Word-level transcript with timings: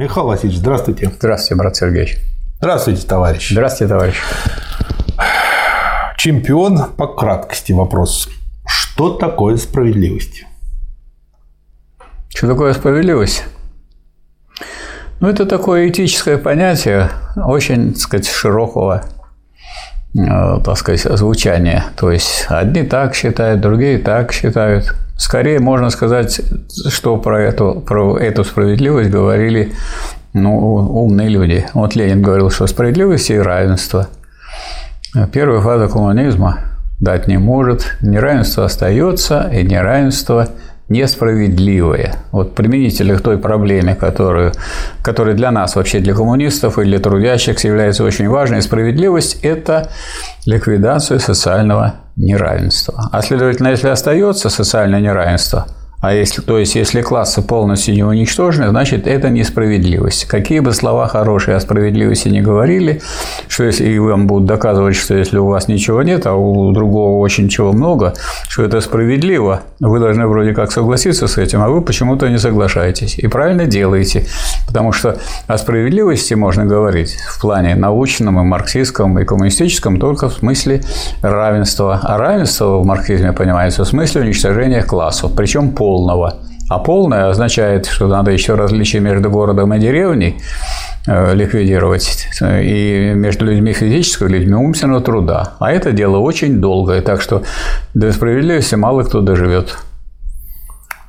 Михаил 0.00 0.28
Васильевич, 0.28 0.60
здравствуйте. 0.60 1.12
Здравствуйте, 1.14 1.56
брат 1.56 1.76
Сергей. 1.76 2.16
Здравствуйте, 2.56 3.06
товарищ. 3.06 3.50
Здравствуйте, 3.50 3.92
товарищ. 3.92 4.16
Чемпион 6.16 6.92
по 6.96 7.06
краткости 7.06 7.72
вопрос. 7.72 8.30
Что 8.66 9.10
такое 9.10 9.58
справедливость? 9.58 10.46
Что 12.30 12.48
такое 12.48 12.72
справедливость? 12.72 13.44
Ну, 15.20 15.28
это 15.28 15.44
такое 15.44 15.90
этическое 15.90 16.38
понятие, 16.38 17.10
очень, 17.36 17.92
так 17.92 18.00
сказать, 18.00 18.26
широкого 18.26 19.04
так 20.14 20.76
сказать, 20.76 21.00
звучания. 21.18 21.84
То 21.96 22.10
есть 22.10 22.46
одни 22.48 22.82
так 22.82 23.14
считают, 23.14 23.60
другие 23.60 23.98
так 23.98 24.32
считают. 24.32 24.94
Скорее 25.16 25.60
можно 25.60 25.90
сказать, 25.90 26.40
что 26.88 27.16
про 27.16 27.42
эту, 27.42 27.82
про 27.86 28.18
эту 28.18 28.44
справедливость 28.44 29.10
говорили 29.10 29.72
ну, 30.32 30.56
умные 30.56 31.28
люди. 31.28 31.66
Вот 31.74 31.94
Ленин 31.94 32.22
говорил, 32.22 32.50
что 32.50 32.66
справедливость 32.66 33.30
и 33.30 33.38
равенство. 33.38 34.08
Первая 35.32 35.60
фаза 35.60 35.88
коммунизма 35.88 36.58
дать 37.00 37.26
не 37.26 37.38
может, 37.38 37.96
неравенство 38.00 38.66
остается, 38.66 39.50
и 39.52 39.62
неравенство 39.62 40.48
несправедливое. 40.90 42.16
Вот 42.32 42.54
применительно 42.54 43.16
к 43.16 43.22
той 43.22 43.38
проблеме, 43.38 43.94
которую, 43.94 44.52
которая 45.02 45.34
для 45.34 45.50
нас, 45.50 45.76
вообще 45.76 46.00
для 46.00 46.14
коммунистов 46.14 46.78
и 46.78 46.84
для 46.84 46.98
трудящихся 46.98 47.68
является 47.68 48.04
очень 48.04 48.28
важной, 48.28 48.60
справедливость– 48.60 49.38
это 49.42 49.88
ликвидация 50.44 51.18
социального 51.18 51.94
неравенства. 52.16 53.08
А 53.12 53.22
следовательно, 53.22 53.68
если 53.68 53.88
остается 53.88 54.50
социальное 54.50 55.00
неравенство– 55.00 55.66
а 56.00 56.14
если, 56.14 56.40
то 56.40 56.58
есть, 56.58 56.76
если 56.76 57.02
классы 57.02 57.42
полностью 57.42 57.94
не 57.94 58.02
уничтожены, 58.02 58.70
значит, 58.70 59.06
это 59.06 59.28
несправедливость. 59.28 60.24
Какие 60.24 60.60
бы 60.60 60.72
слова 60.72 61.06
хорошие 61.08 61.56
о 61.56 61.60
справедливости 61.60 62.28
не 62.28 62.40
говорили, 62.40 63.02
что 63.48 63.64
если 63.64 63.86
и 63.86 63.98
вам 63.98 64.26
будут 64.26 64.46
доказывать, 64.46 64.96
что 64.96 65.14
если 65.14 65.36
у 65.36 65.46
вас 65.46 65.68
ничего 65.68 66.02
нет, 66.02 66.26
а 66.26 66.34
у 66.34 66.72
другого 66.72 67.18
очень 67.18 67.50
чего 67.50 67.72
много, 67.72 68.14
что 68.48 68.62
это 68.62 68.80
справедливо, 68.80 69.60
вы 69.78 69.98
должны 69.98 70.26
вроде 70.26 70.54
как 70.54 70.72
согласиться 70.72 71.26
с 71.26 71.36
этим, 71.36 71.60
а 71.60 71.68
вы 71.68 71.82
почему-то 71.82 72.28
не 72.28 72.38
соглашаетесь. 72.38 73.18
И 73.18 73.26
правильно 73.26 73.66
делаете, 73.66 74.24
потому 74.66 74.92
что 74.92 75.18
о 75.48 75.58
справедливости 75.58 76.32
можно 76.32 76.64
говорить 76.64 77.16
в 77.28 77.40
плане 77.42 77.74
научном 77.74 78.40
и 78.40 78.42
марксистском 78.42 79.18
и 79.18 79.26
коммунистическом 79.26 79.98
только 79.98 80.30
в 80.30 80.32
смысле 80.32 80.80
равенства. 81.20 82.00
А 82.02 82.16
равенство 82.16 82.78
в 82.78 82.86
марксизме 82.86 83.34
понимается 83.34 83.84
в 83.84 83.88
смысле 83.88 84.22
уничтожения 84.22 84.82
классов, 84.82 85.32
причем 85.36 85.72
по 85.72 85.89
полного. 85.90 86.34
А 86.68 86.78
полное 86.78 87.30
означает, 87.30 87.86
что 87.86 88.06
надо 88.06 88.30
еще 88.30 88.54
различие 88.54 89.02
между 89.02 89.28
городом 89.28 89.74
и 89.74 89.80
деревней 89.80 90.36
э, 91.08 91.34
ликвидировать 91.34 92.28
и 92.40 93.12
между 93.16 93.44
людьми 93.44 93.72
физического 93.72 94.28
и 94.28 94.32
людьми 94.34 94.54
умственного 94.54 95.00
труда. 95.00 95.54
А 95.58 95.72
это 95.72 95.90
дело 95.90 96.18
очень 96.18 96.60
долгое, 96.60 97.00
так 97.02 97.22
что 97.22 97.42
до 97.94 98.12
справедливости 98.12 98.76
мало 98.76 99.02
кто 99.02 99.20
доживет. 99.20 99.78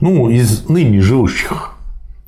Ну, 0.00 0.30
из 0.30 0.68
ныне 0.68 1.00
живущих. 1.00 1.72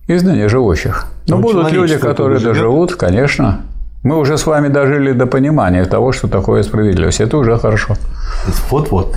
Из 0.09 0.25
ныне 0.25 0.49
живущих. 0.49 1.07
Но 1.29 1.37
ну, 1.37 1.43
будут 1.43 1.71
люди, 1.71 1.99
которые 1.99 2.41
доживут, 2.41 2.97
конечно. 2.97 3.61
Мы 4.03 4.17
уже 4.17 4.39
с 4.39 4.47
вами 4.47 4.69
дожили 4.69 5.13
до 5.13 5.27
понимания 5.27 5.85
того, 5.85 6.13
что 6.13 6.27
такое 6.27 6.63
справедливость. 6.63 7.21
Это 7.21 7.37
уже 7.37 7.59
хорошо. 7.59 7.97
Вот-вот. 8.71 9.15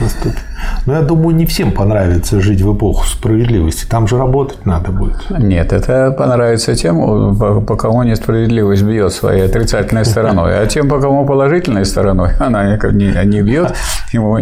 Но 0.86 0.94
я 0.94 1.02
думаю, 1.02 1.34
не 1.36 1.45
всем 1.45 1.72
понравится 1.72 2.42
жить 2.42 2.62
в 2.62 2.76
эпоху 2.76 3.06
справедливости. 3.06 3.86
Там 3.86 4.08
же 4.08 4.17
работать 4.17 4.66
надо 4.66 4.92
будет. 4.92 5.30
Нет, 5.30 5.72
это 5.72 6.11
понравится 6.11 6.76
тем, 6.76 7.38
по 7.66 7.78
кому 7.78 8.04
несправедливость 8.04 8.84
бьет 8.84 9.14
своей 9.14 9.45
отрицательной 9.45 10.04
стороной. 10.04 10.59
А 10.59 10.66
тем, 10.66 10.89
по 10.89 11.00
кому 11.00 11.26
положительной 11.26 11.86
стороной, 11.86 12.31
она 12.39 12.76
не, 12.76 13.26
не 13.26 13.42
бьет, 13.42 13.73
ему, 14.11 14.38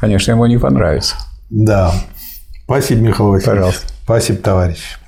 конечно, 0.00 0.32
ему 0.32 0.46
не 0.46 0.58
понравится. 0.58 1.14
Да. 1.50 1.92
Спасибо, 2.64 3.00
Михаил 3.00 3.30
Васильевич. 3.30 3.46
Пожалуйста. 3.46 3.86
Спасибо, 4.04 4.38
товарищ. 4.38 4.98